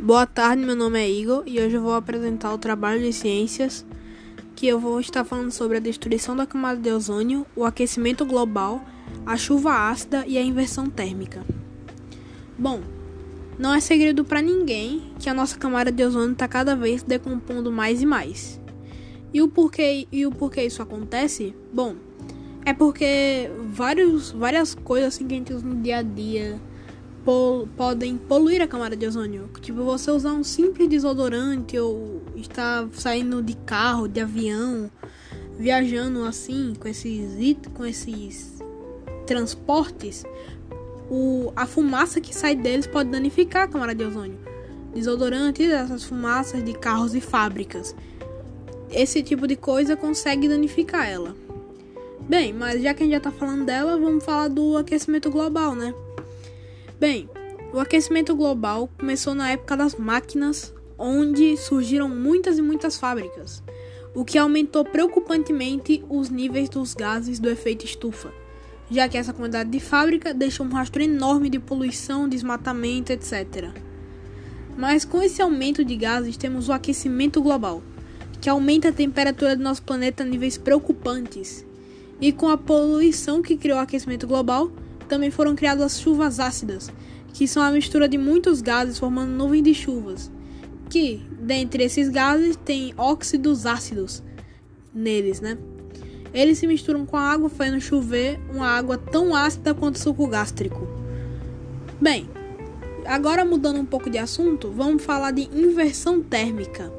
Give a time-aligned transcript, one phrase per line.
[0.00, 3.84] Boa tarde, meu nome é Igor e hoje eu vou apresentar o trabalho de ciências
[4.54, 8.80] que eu vou estar falando sobre a destruição da camada de ozônio, o aquecimento global,
[9.26, 11.44] a chuva ácida e a inversão térmica.
[12.56, 12.80] Bom,
[13.58, 17.72] não é segredo para ninguém que a nossa camada de ozônio está cada vez decompondo
[17.72, 18.60] mais e mais.
[19.34, 21.56] E o porquê e o porquê isso acontece?
[21.72, 21.96] Bom,
[22.64, 26.60] é porque vários, várias coisas assim que a gente usa no dia a dia
[27.28, 29.50] pol podem poluir a camada de ozônio.
[29.60, 34.90] Tipo, você usar um simples desodorante ou estar saindo de carro, de avião,
[35.58, 38.62] viajando assim com esses com esses
[39.26, 40.24] transportes,
[41.10, 44.38] o, a fumaça que sai deles pode danificar a camada de ozônio.
[44.94, 47.94] Desodorante essas fumaças de carros e fábricas.
[48.90, 51.36] Esse tipo de coisa consegue danificar ela.
[52.26, 55.74] Bem, mas já que a gente já tá falando dela, vamos falar do aquecimento global,
[55.74, 55.92] né?
[57.00, 57.30] Bem,
[57.72, 63.62] o aquecimento global começou na época das máquinas, onde surgiram muitas e muitas fábricas,
[64.16, 68.32] o que aumentou preocupantemente os níveis dos gases do efeito estufa,
[68.90, 73.70] já que essa quantidade de fábrica deixou um rastro enorme de poluição, desmatamento, etc.
[74.76, 77.80] Mas com esse aumento de gases temos o aquecimento global,
[78.40, 81.64] que aumenta a temperatura do nosso planeta a níveis preocupantes.
[82.20, 84.72] E com a poluição que criou o aquecimento global,
[85.08, 86.90] também foram criadas as chuvas ácidas,
[87.32, 90.30] que são a mistura de muitos gases formando nuvens de chuvas,
[90.88, 94.22] que dentre esses gases tem óxidos ácidos
[94.94, 95.58] neles, né?
[96.32, 100.86] Eles se misturam com a água, fazendo chover uma água tão ácida quanto suco gástrico.
[102.00, 102.28] Bem,
[103.06, 106.92] agora mudando um pouco de assunto, vamos falar de inversão térmica.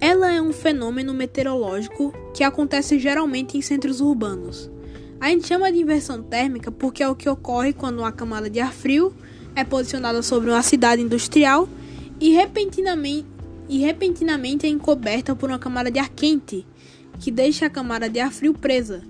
[0.00, 4.70] Ela é um fenômeno meteorológico que acontece geralmente em centros urbanos.
[5.20, 8.58] A gente chama de inversão térmica porque é o que ocorre quando uma camada de
[8.58, 9.14] ar frio
[9.54, 11.68] é posicionada sobre uma cidade industrial
[12.18, 13.26] e repentinamente,
[13.68, 16.66] e repentinamente é encoberta por uma camada de ar quente,
[17.18, 19.02] que deixa a camada de ar frio presa.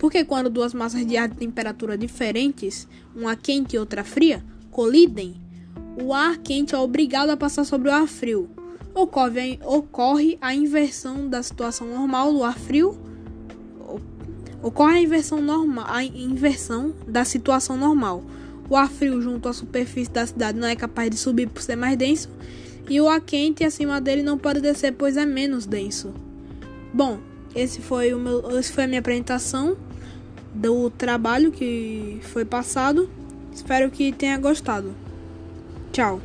[0.00, 5.36] Porque quando duas massas de ar de temperatura diferentes, uma quente e outra fria, colidem,
[6.02, 8.50] o ar quente é obrigado a passar sobre o ar frio.
[8.92, 13.11] Ocorre, ocorre a inversão da situação normal do ar frio
[14.62, 18.22] Ocorre a inversão, normal, a inversão da situação normal.
[18.70, 21.76] O ar frio junto à superfície da cidade não é capaz de subir por ser
[21.76, 22.30] mais denso,
[22.88, 26.14] e o ar quente acima dele não pode descer, pois é menos denso.
[26.94, 27.18] Bom,
[27.54, 29.76] esse foi o meu, esse foi a minha apresentação
[30.54, 33.10] do trabalho que foi passado.
[33.52, 34.94] Espero que tenha gostado.
[35.92, 36.20] Tchau.